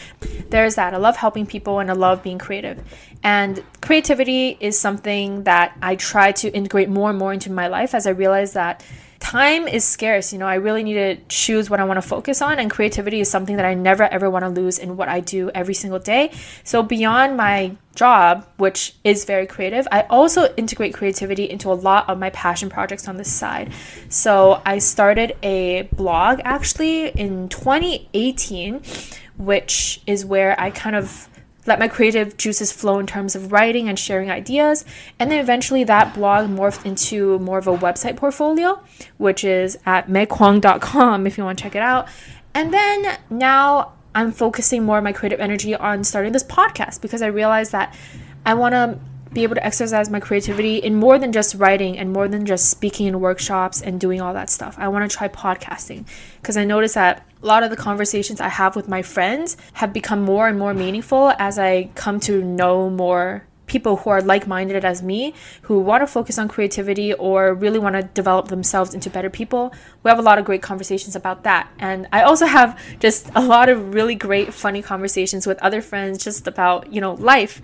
There's 0.50 0.74
that. 0.74 0.92
I 0.92 0.98
love 0.98 1.16
helping 1.16 1.46
people 1.46 1.78
and 1.78 1.90
I 1.90 1.94
love 1.94 2.22
being 2.22 2.36
creative. 2.36 2.84
And 3.22 3.64
creativity 3.80 4.58
is 4.60 4.78
something 4.78 5.44
that 5.44 5.74
I 5.80 5.96
try 5.96 6.30
to 6.32 6.50
integrate 6.50 6.90
more 6.90 7.08
and 7.08 7.18
more 7.18 7.32
into 7.32 7.50
my 7.50 7.68
life 7.68 7.94
as 7.94 8.06
I 8.06 8.10
realize 8.10 8.52
that 8.52 8.84
time 9.20 9.66
is 9.68 9.84
scarce. 9.84 10.32
You 10.32 10.38
know, 10.38 10.46
I 10.46 10.56
really 10.56 10.82
need 10.82 10.94
to 10.94 11.16
choose 11.28 11.68
what 11.70 11.80
I 11.80 11.84
want 11.84 11.98
to 11.98 12.08
focus 12.08 12.42
on, 12.42 12.58
and 12.58 12.70
creativity 12.70 13.20
is 13.20 13.30
something 13.30 13.56
that 13.56 13.64
I 13.64 13.74
never 13.74 14.04
ever 14.04 14.28
want 14.30 14.44
to 14.44 14.48
lose 14.48 14.78
in 14.78 14.96
what 14.96 15.08
I 15.08 15.20
do 15.20 15.50
every 15.54 15.74
single 15.74 15.98
day. 15.98 16.32
So, 16.64 16.82
beyond 16.82 17.36
my 17.36 17.76
job, 17.94 18.46
which 18.56 18.94
is 19.04 19.24
very 19.24 19.46
creative, 19.46 19.88
I 19.90 20.02
also 20.02 20.54
integrate 20.56 20.94
creativity 20.94 21.48
into 21.48 21.72
a 21.72 21.74
lot 21.74 22.08
of 22.08 22.18
my 22.18 22.30
passion 22.30 22.68
projects 22.68 23.08
on 23.08 23.16
this 23.16 23.32
side. 23.32 23.72
So, 24.08 24.62
I 24.64 24.78
started 24.78 25.36
a 25.42 25.82
blog 25.92 26.40
actually 26.44 27.08
in 27.08 27.48
2018, 27.48 28.82
which 29.38 30.00
is 30.06 30.24
where 30.24 30.58
I 30.60 30.70
kind 30.70 30.96
of 30.96 31.28
let 31.66 31.78
my 31.78 31.88
creative 31.88 32.36
juices 32.36 32.72
flow 32.72 32.98
in 32.98 33.06
terms 33.06 33.34
of 33.34 33.52
writing 33.52 33.88
and 33.88 33.98
sharing 33.98 34.30
ideas. 34.30 34.84
And 35.18 35.30
then 35.30 35.38
eventually 35.38 35.84
that 35.84 36.14
blog 36.14 36.48
morphed 36.48 36.84
into 36.84 37.38
more 37.40 37.58
of 37.58 37.66
a 37.66 37.76
website 37.76 38.16
portfolio, 38.16 38.80
which 39.18 39.44
is 39.44 39.78
at 39.86 40.08
meghuang.com 40.08 41.26
if 41.26 41.38
you 41.38 41.44
want 41.44 41.58
to 41.58 41.62
check 41.62 41.74
it 41.74 41.82
out. 41.82 42.08
And 42.54 42.72
then 42.72 43.18
now 43.30 43.92
I'm 44.14 44.32
focusing 44.32 44.84
more 44.84 44.98
of 44.98 45.04
my 45.04 45.12
creative 45.12 45.40
energy 45.40 45.74
on 45.74 46.04
starting 46.04 46.32
this 46.32 46.44
podcast 46.44 47.02
because 47.02 47.20
I 47.20 47.26
realized 47.26 47.72
that 47.72 47.94
I 48.46 48.54
want 48.54 48.72
to 48.72 48.98
be 49.32 49.42
able 49.42 49.54
to 49.54 49.64
exercise 49.64 50.08
my 50.08 50.20
creativity 50.20 50.76
in 50.76 50.94
more 50.94 51.18
than 51.18 51.32
just 51.32 51.54
writing 51.56 51.98
and 51.98 52.12
more 52.12 52.28
than 52.28 52.46
just 52.46 52.70
speaking 52.70 53.06
in 53.06 53.20
workshops 53.20 53.82
and 53.82 54.00
doing 54.00 54.20
all 54.20 54.32
that 54.34 54.48
stuff. 54.50 54.76
I 54.78 54.88
want 54.88 55.10
to 55.10 55.16
try 55.16 55.28
podcasting 55.28 56.06
because 56.40 56.56
I 56.56 56.64
noticed 56.64 56.94
that 56.94 57.26
a 57.42 57.46
lot 57.46 57.62
of 57.62 57.70
the 57.70 57.76
conversations 57.76 58.40
I 58.40 58.48
have 58.48 58.76
with 58.76 58.88
my 58.88 59.02
friends 59.02 59.56
have 59.74 59.92
become 59.92 60.22
more 60.22 60.48
and 60.48 60.58
more 60.58 60.74
meaningful 60.74 61.32
as 61.38 61.58
I 61.58 61.90
come 61.94 62.20
to 62.20 62.42
know 62.42 62.88
more 62.88 63.46
people 63.66 63.96
who 63.96 64.10
are 64.10 64.22
like 64.22 64.46
minded 64.46 64.84
as 64.84 65.02
me, 65.02 65.34
who 65.62 65.80
want 65.80 66.02
to 66.02 66.06
focus 66.06 66.38
on 66.38 66.48
creativity 66.48 67.12
or 67.12 67.54
really 67.54 67.78
want 67.78 67.96
to 67.96 68.02
develop 68.02 68.48
themselves 68.48 68.94
into 68.94 69.10
better 69.10 69.30
people. 69.30 69.74
We 70.02 70.08
have 70.08 70.18
a 70.18 70.22
lot 70.22 70.38
of 70.38 70.44
great 70.44 70.62
conversations 70.62 71.16
about 71.16 71.42
that. 71.44 71.68
And 71.78 72.06
I 72.12 72.22
also 72.22 72.46
have 72.46 72.80
just 73.00 73.28
a 73.34 73.40
lot 73.40 73.68
of 73.68 73.94
really 73.94 74.14
great, 74.14 74.54
funny 74.54 74.82
conversations 74.82 75.46
with 75.46 75.58
other 75.58 75.82
friends 75.82 76.22
just 76.22 76.46
about, 76.46 76.92
you 76.92 77.00
know, 77.00 77.14
life 77.14 77.60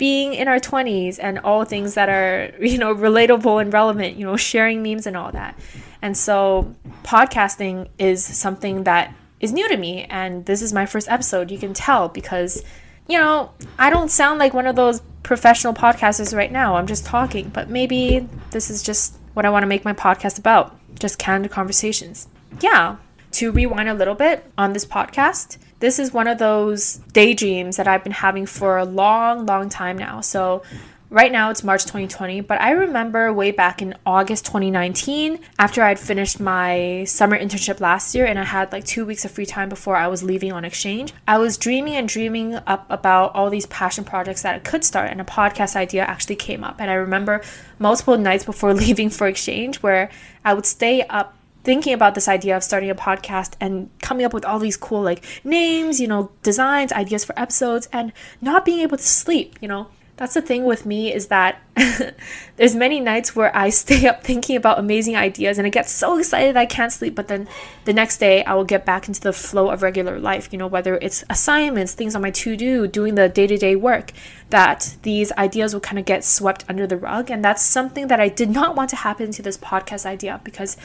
being 0.00 0.32
in 0.32 0.48
our 0.48 0.58
20s 0.58 1.18
and 1.20 1.38
all 1.40 1.66
things 1.66 1.92
that 1.92 2.08
are, 2.08 2.50
you 2.64 2.78
know, 2.78 2.94
relatable 2.94 3.60
and 3.60 3.70
relevant, 3.72 4.16
you 4.16 4.24
know, 4.24 4.36
sharing 4.36 4.82
memes 4.82 5.06
and 5.06 5.14
all 5.14 5.30
that. 5.30 5.56
And 6.00 6.16
so 6.16 6.74
podcasting 7.04 7.88
is 7.98 8.24
something 8.24 8.84
that 8.84 9.14
is 9.40 9.52
new 9.52 9.68
to 9.68 9.76
me 9.76 10.04
and 10.04 10.46
this 10.46 10.62
is 10.62 10.72
my 10.72 10.86
first 10.86 11.06
episode. 11.10 11.50
You 11.50 11.58
can 11.58 11.74
tell 11.74 12.08
because 12.08 12.64
you 13.08 13.18
know, 13.18 13.50
I 13.76 13.90
don't 13.90 14.08
sound 14.08 14.38
like 14.38 14.54
one 14.54 14.68
of 14.68 14.76
those 14.76 15.02
professional 15.24 15.74
podcasters 15.74 16.34
right 16.34 16.52
now. 16.52 16.76
I'm 16.76 16.86
just 16.86 17.04
talking, 17.04 17.48
but 17.48 17.68
maybe 17.68 18.28
this 18.52 18.70
is 18.70 18.84
just 18.84 19.16
what 19.34 19.44
I 19.44 19.50
want 19.50 19.64
to 19.64 19.66
make 19.66 19.84
my 19.84 19.92
podcast 19.92 20.38
about. 20.38 20.78
Just 20.96 21.18
candid 21.18 21.50
conversations. 21.50 22.28
Yeah. 22.60 22.98
To 23.32 23.50
rewind 23.50 23.88
a 23.88 23.94
little 23.94 24.14
bit 24.14 24.48
on 24.56 24.74
this 24.74 24.84
podcast, 24.84 25.58
this 25.80 25.98
is 25.98 26.12
one 26.12 26.28
of 26.28 26.38
those 26.38 26.96
daydreams 27.12 27.76
that 27.76 27.88
I've 27.88 28.04
been 28.04 28.12
having 28.12 28.46
for 28.46 28.78
a 28.78 28.84
long, 28.84 29.46
long 29.46 29.68
time 29.68 29.98
now. 29.98 30.20
So 30.20 30.62
Right 31.12 31.32
now 31.32 31.50
it's 31.50 31.64
March 31.64 31.82
2020, 31.82 32.42
but 32.42 32.60
I 32.60 32.70
remember 32.70 33.32
way 33.32 33.50
back 33.50 33.82
in 33.82 33.96
August 34.06 34.46
2019, 34.46 35.40
after 35.58 35.82
I'd 35.82 35.98
finished 35.98 36.38
my 36.38 37.02
summer 37.02 37.36
internship 37.36 37.80
last 37.80 38.14
year 38.14 38.26
and 38.26 38.38
I 38.38 38.44
had 38.44 38.70
like 38.70 38.84
two 38.84 39.04
weeks 39.04 39.24
of 39.24 39.32
free 39.32 39.44
time 39.44 39.68
before 39.68 39.96
I 39.96 40.06
was 40.06 40.22
leaving 40.22 40.52
on 40.52 40.64
exchange, 40.64 41.12
I 41.26 41.38
was 41.38 41.58
dreaming 41.58 41.96
and 41.96 42.08
dreaming 42.08 42.54
up 42.54 42.86
about 42.88 43.34
all 43.34 43.50
these 43.50 43.66
passion 43.66 44.04
projects 44.04 44.42
that 44.42 44.54
I 44.54 44.58
could 44.60 44.84
start, 44.84 45.10
and 45.10 45.20
a 45.20 45.24
podcast 45.24 45.74
idea 45.74 46.04
actually 46.04 46.36
came 46.36 46.62
up. 46.62 46.80
And 46.80 46.88
I 46.88 46.94
remember 46.94 47.42
multiple 47.80 48.16
nights 48.16 48.44
before 48.44 48.72
leaving 48.84 49.10
for 49.10 49.26
exchange 49.26 49.82
where 49.82 50.10
I 50.44 50.54
would 50.54 50.64
stay 50.64 51.02
up 51.02 51.34
thinking 51.64 51.92
about 51.92 52.14
this 52.14 52.28
idea 52.28 52.56
of 52.56 52.64
starting 52.64 52.90
a 52.90 52.94
podcast 52.94 53.54
and 53.60 53.90
coming 54.00 54.24
up 54.24 54.32
with 54.32 54.44
all 54.44 54.58
these 54.58 54.76
cool 54.76 55.02
like 55.02 55.24
names, 55.44 56.00
you 56.00 56.08
know, 56.08 56.30
designs, 56.42 56.92
ideas 56.92 57.24
for 57.24 57.38
episodes, 57.38 57.88
and 57.92 58.12
not 58.40 58.64
being 58.64 58.80
able 58.80 58.96
to 58.96 59.02
sleep, 59.02 59.56
you 59.60 59.68
know? 59.68 59.88
That's 60.20 60.34
the 60.34 60.42
thing 60.42 60.66
with 60.66 60.84
me 60.84 61.14
is 61.14 61.28
that 61.28 61.62
there's 62.56 62.74
many 62.74 63.00
nights 63.00 63.34
where 63.34 63.56
I 63.56 63.70
stay 63.82 64.06
up 64.06 64.22
thinking 64.22 64.54
about 64.54 64.78
amazing 64.78 65.16
ideas 65.16 65.56
and 65.56 65.66
I 65.66 65.70
get 65.70 65.88
so 65.88 66.18
excited 66.18 66.58
I 66.58 66.66
can't 66.66 66.92
sleep, 66.92 67.14
but 67.14 67.28
then 67.28 67.48
the 67.86 67.94
next 67.94 68.18
day 68.18 68.44
I 68.44 68.52
will 68.52 68.66
get 68.66 68.84
back 68.84 69.08
into 69.08 69.22
the 69.22 69.32
flow 69.32 69.70
of 69.70 69.82
regular 69.82 70.18
life, 70.18 70.50
you 70.52 70.58
know, 70.58 70.66
whether 70.66 70.96
it's 70.96 71.24
assignments, 71.30 71.94
things 71.94 72.14
on 72.14 72.20
my 72.20 72.30
to-do, 72.30 72.86
doing 72.86 73.14
the 73.14 73.30
day-to-day 73.30 73.76
work, 73.76 74.12
that 74.50 74.94
these 75.04 75.32
ideas 75.32 75.72
will 75.72 75.80
kind 75.80 75.98
of 75.98 76.04
get 76.04 76.22
swept 76.22 76.66
under 76.68 76.86
the 76.86 76.98
rug. 76.98 77.30
And 77.30 77.42
that's 77.42 77.62
something 77.62 78.08
that 78.08 78.20
I 78.20 78.28
did 78.28 78.50
not 78.50 78.76
want 78.76 78.90
to 78.90 78.96
happen 78.96 79.30
to 79.32 79.40
this 79.40 79.56
podcast 79.56 80.04
idea 80.04 80.38
because 80.44 80.76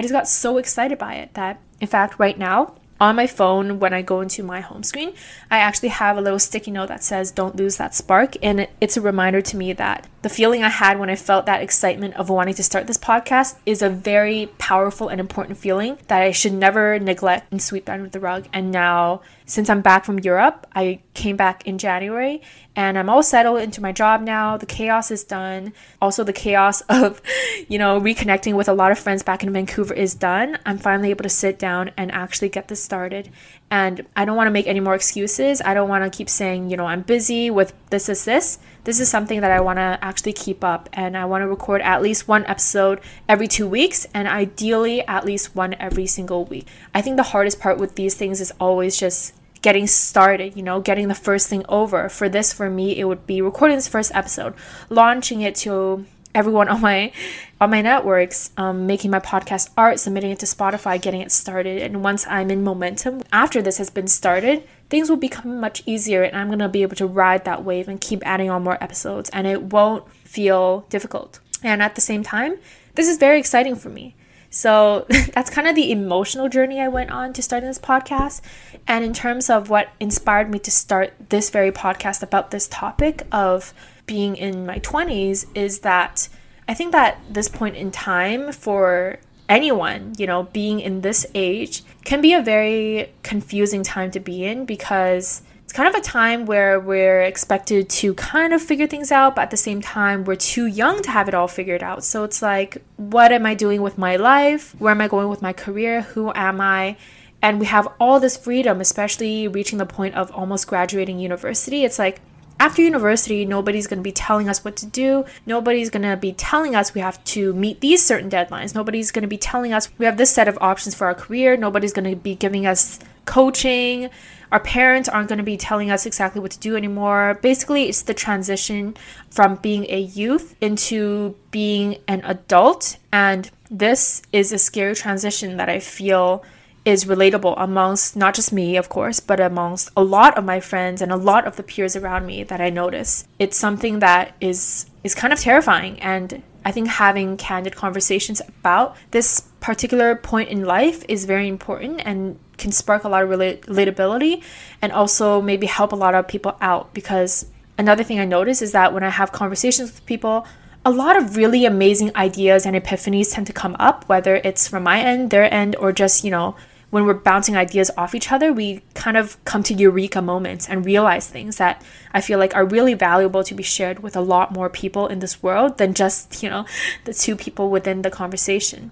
I 0.00 0.02
just 0.02 0.14
got 0.14 0.26
so 0.26 0.56
excited 0.56 0.96
by 0.96 1.16
it 1.16 1.34
that 1.34 1.60
in 1.78 1.86
fact 1.86 2.18
right 2.18 2.38
now 2.38 2.74
on 2.98 3.16
my 3.16 3.26
phone 3.26 3.78
when 3.80 3.92
I 3.92 4.00
go 4.00 4.22
into 4.22 4.42
my 4.42 4.60
home 4.60 4.82
screen, 4.82 5.12
I 5.50 5.58
actually 5.58 5.90
have 5.90 6.16
a 6.16 6.22
little 6.22 6.38
sticky 6.38 6.70
note 6.70 6.88
that 6.88 7.04
says, 7.04 7.30
Don't 7.30 7.54
lose 7.54 7.76
that 7.76 7.94
spark. 7.94 8.34
And 8.42 8.66
it's 8.80 8.96
a 8.96 9.02
reminder 9.02 9.42
to 9.42 9.56
me 9.58 9.74
that 9.74 10.08
the 10.22 10.28
feeling 10.28 10.62
I 10.62 10.68
had 10.68 10.98
when 10.98 11.08
I 11.08 11.16
felt 11.16 11.46
that 11.46 11.62
excitement 11.62 12.14
of 12.14 12.28
wanting 12.28 12.54
to 12.54 12.62
start 12.62 12.86
this 12.86 12.98
podcast 12.98 13.56
is 13.64 13.80
a 13.80 13.88
very 13.88 14.50
powerful 14.58 15.08
and 15.08 15.18
important 15.18 15.56
feeling 15.58 15.98
that 16.08 16.20
I 16.20 16.30
should 16.30 16.52
never 16.52 16.98
neglect 16.98 17.50
and 17.50 17.62
sweep 17.62 17.88
under 17.88 18.08
the 18.08 18.20
rug. 18.20 18.46
And 18.52 18.70
now, 18.70 19.22
since 19.46 19.70
I'm 19.70 19.80
back 19.80 20.04
from 20.04 20.18
Europe, 20.18 20.66
I 20.74 21.00
came 21.14 21.36
back 21.36 21.66
in 21.66 21.78
January 21.78 22.42
and 22.76 22.98
I'm 22.98 23.10
all 23.10 23.22
settled 23.22 23.60
into 23.60 23.80
my 23.80 23.92
job 23.92 24.20
now. 24.20 24.56
The 24.56 24.66
chaos 24.66 25.10
is 25.10 25.24
done. 25.24 25.72
Also, 26.00 26.22
the 26.22 26.32
chaos 26.32 26.80
of, 26.88 27.20
you 27.68 27.78
know, 27.78 28.00
reconnecting 28.00 28.54
with 28.54 28.68
a 28.68 28.74
lot 28.74 28.92
of 28.92 28.98
friends 28.98 29.22
back 29.22 29.42
in 29.42 29.52
Vancouver 29.52 29.94
is 29.94 30.14
done. 30.14 30.58
I'm 30.66 30.78
finally 30.78 31.10
able 31.10 31.22
to 31.24 31.30
sit 31.30 31.58
down 31.58 31.90
and 31.96 32.12
actually 32.12 32.50
get 32.50 32.68
this 32.68 32.82
started. 32.82 33.30
And 33.70 34.06
I 34.16 34.24
don't 34.24 34.36
want 34.36 34.48
to 34.48 34.52
make 34.52 34.66
any 34.66 34.80
more 34.80 34.94
excuses. 34.94 35.62
I 35.64 35.74
don't 35.74 35.88
want 35.88 36.04
to 36.04 36.16
keep 36.16 36.28
saying, 36.28 36.70
you 36.70 36.76
know, 36.76 36.86
I'm 36.86 37.02
busy 37.02 37.50
with 37.50 37.72
this, 37.90 38.08
is 38.08 38.24
this. 38.24 38.58
This 38.84 38.98
is 38.98 39.08
something 39.08 39.40
that 39.42 39.50
I 39.50 39.60
want 39.60 39.78
to 39.78 39.98
actually 40.10 40.32
keep 40.32 40.62
up. 40.64 40.88
And 40.92 41.16
I 41.16 41.24
want 41.24 41.42
to 41.42 41.48
record 41.48 41.80
at 41.82 42.02
least 42.02 42.28
one 42.28 42.44
episode 42.46 43.00
every 43.28 43.46
two 43.46 43.66
weeks 43.66 44.06
and 44.12 44.26
ideally 44.26 45.06
at 45.06 45.24
least 45.24 45.54
one 45.54 45.74
every 45.74 46.06
single 46.06 46.44
week. 46.44 46.66
I 46.92 47.00
think 47.00 47.16
the 47.16 47.30
hardest 47.32 47.60
part 47.60 47.78
with 47.78 47.94
these 47.94 48.14
things 48.14 48.40
is 48.40 48.52
always 48.60 48.98
just 48.98 49.34
getting 49.62 49.86
started, 49.86 50.56
you 50.56 50.62
know, 50.62 50.80
getting 50.80 51.08
the 51.08 51.14
first 51.14 51.48
thing 51.48 51.64
over. 51.68 52.08
For 52.08 52.28
this, 52.28 52.52
for 52.52 52.68
me, 52.68 52.98
it 52.98 53.04
would 53.04 53.26
be 53.26 53.40
recording 53.40 53.76
this 53.76 53.88
first 53.88 54.10
episode, 54.14 54.54
launching 54.88 55.42
it 55.42 55.54
to 55.56 56.06
everyone 56.34 56.68
on 56.68 56.80
my 56.80 57.12
on 57.60 57.70
my 57.70 57.82
networks, 57.82 58.50
um, 58.56 58.86
making 58.86 59.10
my 59.10 59.20
podcast 59.20 59.70
art, 59.76 60.00
submitting 60.00 60.30
it 60.30 60.38
to 60.38 60.46
Spotify, 60.46 61.00
getting 61.00 61.20
it 61.20 61.30
started. 61.32 61.82
And 61.82 62.02
once 62.02 62.26
I'm 62.26 62.50
in 62.50 62.64
momentum, 62.64 63.22
after 63.32 63.60
this 63.60 63.78
has 63.78 63.90
been 63.90 64.08
started, 64.08 64.66
things 64.88 65.10
will 65.10 65.16
become 65.16 65.60
much 65.60 65.82
easier, 65.86 66.22
and 66.22 66.36
I'm 66.36 66.48
gonna 66.48 66.68
be 66.68 66.82
able 66.82 66.96
to 66.96 67.06
ride 67.06 67.44
that 67.44 67.64
wave 67.64 67.88
and 67.88 68.00
keep 68.00 68.26
adding 68.26 68.50
on 68.50 68.64
more 68.64 68.82
episodes, 68.82 69.30
and 69.30 69.46
it 69.46 69.64
won't 69.64 70.10
feel 70.24 70.86
difficult. 70.88 71.40
And 71.62 71.82
at 71.82 71.94
the 71.94 72.00
same 72.00 72.22
time, 72.22 72.56
this 72.94 73.08
is 73.08 73.18
very 73.18 73.38
exciting 73.38 73.76
for 73.76 73.90
me. 73.90 74.14
So 74.50 75.06
that's 75.32 75.50
kind 75.50 75.68
of 75.68 75.74
the 75.74 75.92
emotional 75.92 76.48
journey 76.48 76.80
I 76.80 76.88
went 76.88 77.10
on 77.10 77.32
to 77.34 77.42
starting 77.42 77.68
this 77.68 77.78
podcast. 77.78 78.40
And 78.86 79.04
in 79.04 79.12
terms 79.12 79.48
of 79.48 79.70
what 79.70 79.90
inspired 80.00 80.50
me 80.50 80.58
to 80.60 80.70
start 80.70 81.12
this 81.28 81.50
very 81.50 81.70
podcast 81.70 82.22
about 82.22 82.50
this 82.50 82.66
topic 82.68 83.22
of 83.30 83.72
being 84.10 84.36
in 84.36 84.66
my 84.66 84.80
20s, 84.80 85.46
is 85.54 85.80
that 85.80 86.28
I 86.66 86.74
think 86.74 86.90
that 86.90 87.20
this 87.30 87.48
point 87.48 87.76
in 87.76 87.92
time 87.92 88.50
for 88.50 89.20
anyone, 89.48 90.14
you 90.18 90.26
know, 90.26 90.42
being 90.52 90.80
in 90.80 91.02
this 91.02 91.24
age 91.32 91.84
can 92.04 92.20
be 92.20 92.34
a 92.34 92.42
very 92.42 93.12
confusing 93.22 93.84
time 93.84 94.10
to 94.10 94.18
be 94.18 94.44
in 94.44 94.64
because 94.64 95.42
it's 95.62 95.72
kind 95.72 95.88
of 95.88 95.94
a 95.94 96.00
time 96.00 96.44
where 96.44 96.80
we're 96.80 97.22
expected 97.22 97.88
to 97.88 98.12
kind 98.14 98.52
of 98.52 98.60
figure 98.60 98.88
things 98.88 99.12
out, 99.12 99.36
but 99.36 99.42
at 99.42 99.50
the 99.52 99.56
same 99.56 99.80
time, 99.80 100.24
we're 100.24 100.34
too 100.34 100.66
young 100.66 101.00
to 101.02 101.10
have 101.12 101.28
it 101.28 101.34
all 101.34 101.46
figured 101.46 101.80
out. 101.80 102.02
So 102.02 102.24
it's 102.24 102.42
like, 102.42 102.78
what 102.96 103.30
am 103.30 103.46
I 103.46 103.54
doing 103.54 103.80
with 103.80 103.96
my 103.96 104.16
life? 104.16 104.74
Where 104.80 104.90
am 104.90 105.00
I 105.00 105.06
going 105.06 105.28
with 105.28 105.40
my 105.40 105.52
career? 105.52 106.02
Who 106.02 106.32
am 106.34 106.60
I? 106.60 106.96
And 107.40 107.60
we 107.60 107.66
have 107.66 107.86
all 108.00 108.18
this 108.18 108.36
freedom, 108.36 108.80
especially 108.80 109.46
reaching 109.46 109.78
the 109.78 109.86
point 109.86 110.16
of 110.16 110.32
almost 110.32 110.66
graduating 110.66 111.20
university. 111.20 111.84
It's 111.84 112.00
like, 112.00 112.20
after 112.60 112.82
university, 112.82 113.44
nobody's 113.44 113.88
going 113.88 113.98
to 113.98 114.04
be 114.04 114.12
telling 114.12 114.48
us 114.48 114.64
what 114.64 114.76
to 114.76 114.86
do. 114.86 115.24
Nobody's 115.46 115.90
going 115.90 116.08
to 116.08 116.16
be 116.16 116.32
telling 116.32 116.76
us 116.76 116.94
we 116.94 117.00
have 117.00 117.22
to 117.24 117.52
meet 117.54 117.80
these 117.80 118.04
certain 118.04 118.30
deadlines. 118.30 118.74
Nobody's 118.74 119.10
going 119.10 119.22
to 119.22 119.28
be 119.28 119.38
telling 119.38 119.72
us 119.72 119.88
we 119.98 120.06
have 120.06 120.16
this 120.16 120.30
set 120.30 120.46
of 120.46 120.56
options 120.60 120.94
for 120.94 121.06
our 121.06 121.14
career. 121.14 121.56
Nobody's 121.56 121.92
going 121.92 122.08
to 122.08 122.16
be 122.16 122.36
giving 122.36 122.66
us 122.66 123.00
coaching 123.24 124.10
our 124.52 124.60
parents 124.60 125.08
aren't 125.08 125.28
going 125.28 125.38
to 125.38 125.44
be 125.44 125.56
telling 125.56 125.90
us 125.90 126.06
exactly 126.06 126.40
what 126.40 126.50
to 126.52 126.58
do 126.58 126.76
anymore. 126.76 127.38
Basically, 127.40 127.88
it's 127.88 128.02
the 128.02 128.14
transition 128.14 128.96
from 129.30 129.56
being 129.56 129.86
a 129.88 130.00
youth 130.00 130.56
into 130.60 131.36
being 131.50 131.98
an 132.08 132.22
adult. 132.24 132.96
And 133.12 133.50
this 133.70 134.22
is 134.32 134.52
a 134.52 134.58
scary 134.58 134.94
transition 134.94 135.56
that 135.58 135.68
I 135.68 135.78
feel 135.78 136.44
is 136.84 137.04
relatable 137.04 137.54
amongst 137.58 138.16
not 138.16 138.34
just 138.34 138.52
me, 138.52 138.76
of 138.76 138.88
course, 138.88 139.20
but 139.20 139.38
amongst 139.38 139.90
a 139.96 140.02
lot 140.02 140.36
of 140.38 140.44
my 140.44 140.60
friends 140.60 141.02
and 141.02 141.12
a 141.12 141.16
lot 141.16 141.46
of 141.46 141.56
the 141.56 141.62
peers 141.62 141.94
around 141.94 142.26
me 142.26 142.42
that 142.44 142.60
I 142.60 142.70
notice. 142.70 143.26
It's 143.38 143.56
something 143.56 143.98
that 143.98 144.34
is 144.40 144.86
is 145.04 145.14
kind 145.14 145.32
of 145.32 145.38
terrifying 145.38 146.00
and 146.00 146.42
I 146.64 146.72
think 146.72 146.88
having 146.88 147.36
candid 147.36 147.74
conversations 147.74 148.42
about 148.46 148.96
this 149.12 149.40
particular 149.60 150.14
point 150.14 150.50
in 150.50 150.64
life 150.64 151.04
is 151.08 151.24
very 151.24 151.48
important 151.48 152.02
and 152.04 152.38
can 152.58 152.70
spark 152.70 153.04
a 153.04 153.08
lot 153.08 153.22
of 153.22 153.30
relatability 153.30 154.42
and 154.82 154.92
also 154.92 155.40
maybe 155.40 155.66
help 155.66 155.92
a 155.92 155.96
lot 155.96 156.14
of 156.14 156.28
people 156.28 156.56
out 156.60 156.92
because 156.92 157.46
another 157.78 158.04
thing 158.04 158.20
I 158.20 158.26
notice 158.26 158.60
is 158.60 158.72
that 158.72 158.92
when 158.92 159.02
I 159.02 159.08
have 159.08 159.32
conversations 159.32 159.90
with 159.90 160.04
people, 160.04 160.46
a 160.84 160.90
lot 160.90 161.16
of 161.16 161.36
really 161.36 161.64
amazing 161.64 162.14
ideas 162.14 162.66
and 162.66 162.76
epiphanies 162.76 163.32
tend 163.32 163.46
to 163.46 163.52
come 163.52 163.76
up, 163.78 164.08
whether 164.08 164.36
it's 164.36 164.68
from 164.68 164.82
my 164.82 165.00
end, 165.00 165.30
their 165.30 165.52
end, 165.52 165.76
or 165.76 165.92
just, 165.92 166.24
you 166.24 166.30
know, 166.30 166.56
when 166.90 167.06
we're 167.06 167.14
bouncing 167.14 167.56
ideas 167.56 167.90
off 167.96 168.14
each 168.14 168.32
other, 168.32 168.52
we 168.52 168.82
kind 168.94 169.16
of 169.16 169.42
come 169.44 169.62
to 169.62 169.74
eureka 169.74 170.20
moments 170.20 170.68
and 170.68 170.84
realize 170.84 171.28
things 171.28 171.56
that 171.56 171.82
I 172.12 172.20
feel 172.20 172.38
like 172.38 172.54
are 172.54 172.64
really 172.64 172.94
valuable 172.94 173.44
to 173.44 173.54
be 173.54 173.62
shared 173.62 174.00
with 174.00 174.16
a 174.16 174.20
lot 174.20 174.52
more 174.52 174.68
people 174.68 175.06
in 175.06 175.20
this 175.20 175.42
world 175.42 175.78
than 175.78 175.94
just, 175.94 176.42
you 176.42 176.50
know, 176.50 176.66
the 177.04 177.14
two 177.14 177.36
people 177.36 177.70
within 177.70 178.02
the 178.02 178.10
conversation. 178.10 178.90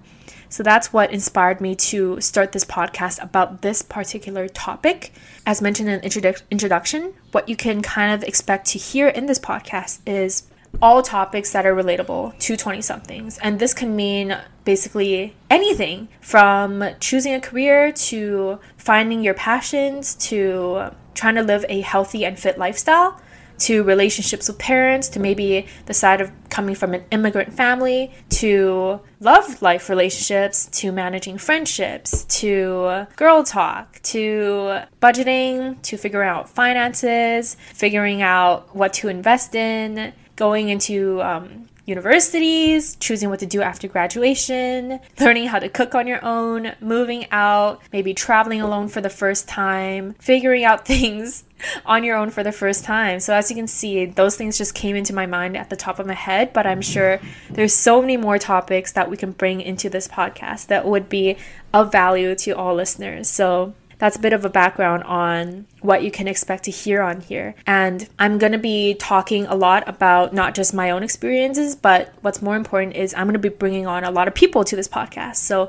So 0.49 0.63
that's 0.63 0.93
what 0.93 1.13
inspired 1.13 1.61
me 1.61 1.75
to 1.75 2.21
start 2.21 2.53
this 2.53 2.65
podcast 2.65 3.23
about 3.23 3.61
this 3.61 3.83
particular 3.83 4.49
topic. 4.49 5.13
As 5.45 5.61
mentioned 5.61 5.91
in 5.91 6.01
introdu- 6.01 6.43
introduction, 6.51 7.13
what 7.33 7.49
you 7.49 7.57
can 7.57 7.83
kind 7.83 8.13
of 8.13 8.27
expect 8.27 8.67
to 8.69 8.79
hear 8.79 9.09
in 9.09 9.27
this 9.27 9.39
podcast 9.39 10.01
is 10.07 10.45
all 10.81 11.03
topics 11.03 11.53
that 11.53 11.67
are 11.67 11.75
relatable 11.75 12.39
to 12.39 12.57
20 12.57 12.83
somethings. 12.83 13.39
And 13.39 13.59
this 13.59 13.75
can 13.75 13.97
mean 13.97 14.37
basically 14.65 15.35
anything 15.51 16.09
from 16.21 16.85
choosing 17.01 17.35
a 17.35 17.41
career 17.41 17.93
to 17.93 18.61
finding 18.77 19.23
your 19.23 19.35
passions 19.35 20.15
to 20.17 20.91
trying 21.15 21.35
to 21.35 21.43
live 21.43 21.65
a 21.69 21.81
healthy 21.81 22.25
and 22.25 22.39
fit 22.39 22.59
lifestyle 22.59 23.21
to 23.59 23.83
relationships 23.83 24.49
with 24.49 24.59
parents, 24.59 25.09
to 25.09 25.21
maybe 25.21 25.67
the 25.87 25.95
side 25.95 26.21
of 26.21 26.31
coming 26.49 26.75
from 26.75 26.95
an 26.95 27.05
immigrant 27.11 27.53
family, 27.53 28.13
to 28.29 29.01
love 29.21 29.61
life 29.61 29.89
relationships, 29.89 30.67
to 30.67 30.93
managing 30.93 31.39
friendships, 31.39 32.25
to 32.25 33.07
girl 33.17 33.43
talk, 33.43 34.01
to 34.03 34.81
budgeting, 35.03 35.81
to 35.83 35.97
figuring 35.97 36.29
out 36.29 36.49
finances, 36.49 37.57
figuring 37.75 38.23
out 38.23 38.75
what 38.75 38.93
to 38.93 39.09
invest 39.09 39.55
in, 39.55 40.13
going 40.39 40.69
into 40.69 41.21
um, 41.21 41.69
universities, 41.85 42.97
choosing 42.97 43.29
what 43.29 43.41
to 43.41 43.47
do 43.47 43.61
after 43.61 43.89
graduation, 43.89 45.01
learning 45.19 45.49
how 45.49 45.59
to 45.59 45.69
cook 45.69 45.95
on 45.95 46.07
your 46.07 46.25
own, 46.25 46.73
moving 46.81 47.27
out, 47.33 47.83
maybe 47.93 48.15
traveling 48.15 48.61
alone 48.61 48.89
for 48.89 49.01
the 49.01 49.11
first 49.11 49.49
time, 49.49 50.15
figuring 50.21 50.65
out 50.65 50.87
things 50.93 51.45
on 51.85 52.05
your 52.05 52.17
own 52.17 52.31
for 52.31 52.45
the 52.45 52.53
first 52.53 52.85
time. 52.85 53.19
So 53.19 53.35
as 53.35 53.51
you 53.51 53.57
can 53.57 53.67
see, 53.67 54.05
those 54.05 54.37
things 54.37 54.57
just 54.57 54.75
came 54.75 54.95
into 54.95 55.13
my 55.13 55.27
mind 55.27 55.57
at 55.57 55.71
the 55.71 55.77
top 55.77 55.99
of 55.99 56.07
my 56.07 56.15
head, 56.15 56.53
but 56.53 56.67
I'm 56.67 56.83
sure 56.83 57.21
there's 57.51 57.75
so 57.75 58.01
many 58.01 58.17
more 58.17 58.39
topics 58.39 58.93
that 58.93 59.11
we 59.11 59.17
can 59.17 59.33
bring 59.33 59.61
into 59.61 59.91
this 59.91 60.07
podcast 60.07 60.67
that 60.67 60.87
would 60.87 61.09
be 61.09 61.37
of 61.75 61.91
value 61.91 62.37
to 62.37 62.53
all 62.53 62.75
listeners. 62.75 63.29
So 63.29 63.75
that's 63.99 64.17
a 64.17 64.21
bit 64.21 64.33
of 64.33 64.45
a 64.45 64.49
background 64.49 65.03
on 65.05 65.67
what 65.81 66.03
you 66.03 66.11
can 66.11 66.29
expect 66.29 66.65
to 66.65 66.71
hear 66.71 67.03
on 67.03 67.21
here. 67.21 67.55
And 67.67 68.09
I'm 68.19 68.39
going 68.39 68.53
to 68.53 68.59
be 68.59 68.95
talking 68.95 69.47
a 69.47 69.55
lot 69.55 69.89
about 69.89 70.33
not 70.33 70.55
just 70.55 70.73
my 70.73 70.91
own 70.91 71.03
experiences, 71.03 71.77
but 71.77 72.13
what's 72.23 72.41
more 72.41 72.57
important 72.57 72.97
is 72.97 73.13
I'm 73.15 73.27
going 73.27 73.35
to 73.35 73.39
be 73.39 73.49
bringing 73.49 73.87
on 73.87 74.05
a 74.05 74.11
lot 74.11 74.29
of 74.29 74.35
people 74.35 74.65
to 74.65 74.77
this 74.77 74.89
podcast. 74.89 75.37
So 75.37 75.69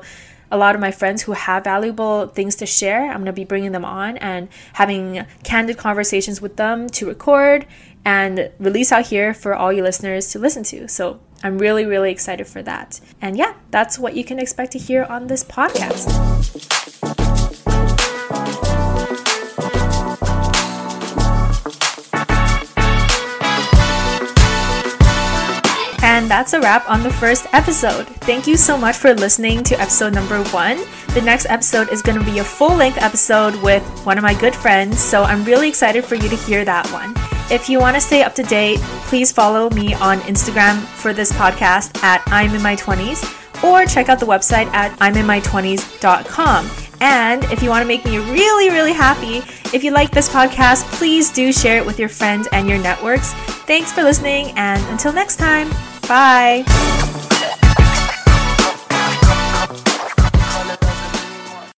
a 0.50 0.56
lot 0.56 0.74
of 0.74 0.80
my 0.80 0.90
friends 0.90 1.22
who 1.22 1.32
have 1.32 1.64
valuable 1.64 2.26
things 2.26 2.56
to 2.56 2.66
share. 2.66 3.04
I'm 3.04 3.18
going 3.18 3.26
to 3.26 3.32
be 3.32 3.44
bringing 3.44 3.72
them 3.72 3.84
on 3.84 4.16
and 4.16 4.48
having 4.72 5.24
candid 5.44 5.78
conversations 5.78 6.40
with 6.40 6.56
them 6.56 6.88
to 6.90 7.06
record 7.06 7.66
and 8.04 8.50
release 8.58 8.90
out 8.90 9.06
here 9.06 9.32
for 9.32 9.54
all 9.54 9.72
you 9.72 9.82
listeners 9.82 10.28
to 10.30 10.38
listen 10.38 10.64
to. 10.64 10.88
So 10.88 11.20
I'm 11.42 11.58
really, 11.58 11.84
really 11.84 12.10
excited 12.10 12.46
for 12.46 12.62
that. 12.62 13.00
And 13.20 13.36
yeah, 13.36 13.54
that's 13.70 13.98
what 13.98 14.16
you 14.16 14.24
can 14.24 14.38
expect 14.38 14.72
to 14.72 14.78
hear 14.78 15.04
on 15.04 15.28
this 15.28 15.44
podcast. 15.44 16.89
That's 26.30 26.52
a 26.52 26.60
wrap 26.60 26.88
on 26.88 27.02
the 27.02 27.10
first 27.10 27.46
episode. 27.52 28.06
Thank 28.06 28.46
you 28.46 28.56
so 28.56 28.78
much 28.78 28.96
for 28.96 29.12
listening 29.14 29.64
to 29.64 29.80
episode 29.80 30.14
number 30.14 30.40
one. 30.44 30.78
The 31.12 31.20
next 31.20 31.46
episode 31.46 31.88
is 31.90 32.02
going 32.02 32.20
to 32.20 32.24
be 32.24 32.38
a 32.38 32.44
full 32.44 32.76
length 32.76 32.98
episode 33.02 33.60
with 33.64 33.82
one 34.06 34.16
of 34.16 34.22
my 34.22 34.34
good 34.34 34.54
friends, 34.54 35.00
so 35.00 35.24
I'm 35.24 35.44
really 35.44 35.68
excited 35.68 36.04
for 36.04 36.14
you 36.14 36.28
to 36.28 36.36
hear 36.36 36.64
that 36.64 36.88
one. 36.92 37.14
If 37.50 37.68
you 37.68 37.80
want 37.80 37.96
to 37.96 38.00
stay 38.00 38.22
up 38.22 38.36
to 38.36 38.44
date, 38.44 38.78
please 39.08 39.32
follow 39.32 39.70
me 39.70 39.92
on 39.94 40.20
Instagram 40.20 40.78
for 40.78 41.12
this 41.12 41.32
podcast 41.32 42.00
at 42.04 42.22
I'm 42.28 42.54
in 42.54 42.62
my 42.62 42.76
20s 42.76 43.64
or 43.64 43.84
check 43.84 44.08
out 44.08 44.20
the 44.20 44.26
website 44.26 44.66
at 44.68 44.96
I'minmy20s.com. 45.00 46.70
And 47.00 47.42
if 47.44 47.60
you 47.60 47.70
want 47.70 47.82
to 47.82 47.88
make 47.88 48.04
me 48.04 48.18
really, 48.18 48.70
really 48.70 48.92
happy, 48.92 49.38
if 49.74 49.82
you 49.82 49.90
like 49.90 50.12
this 50.12 50.28
podcast, 50.28 50.84
please 50.92 51.32
do 51.32 51.52
share 51.52 51.78
it 51.78 51.84
with 51.84 51.98
your 51.98 52.08
friends 52.08 52.46
and 52.52 52.68
your 52.68 52.78
networks. 52.78 53.32
Thanks 53.66 53.90
for 53.90 54.04
listening, 54.04 54.52
and 54.56 54.80
until 54.90 55.12
next 55.12 55.36
time, 55.36 55.68
bye. 56.10 56.64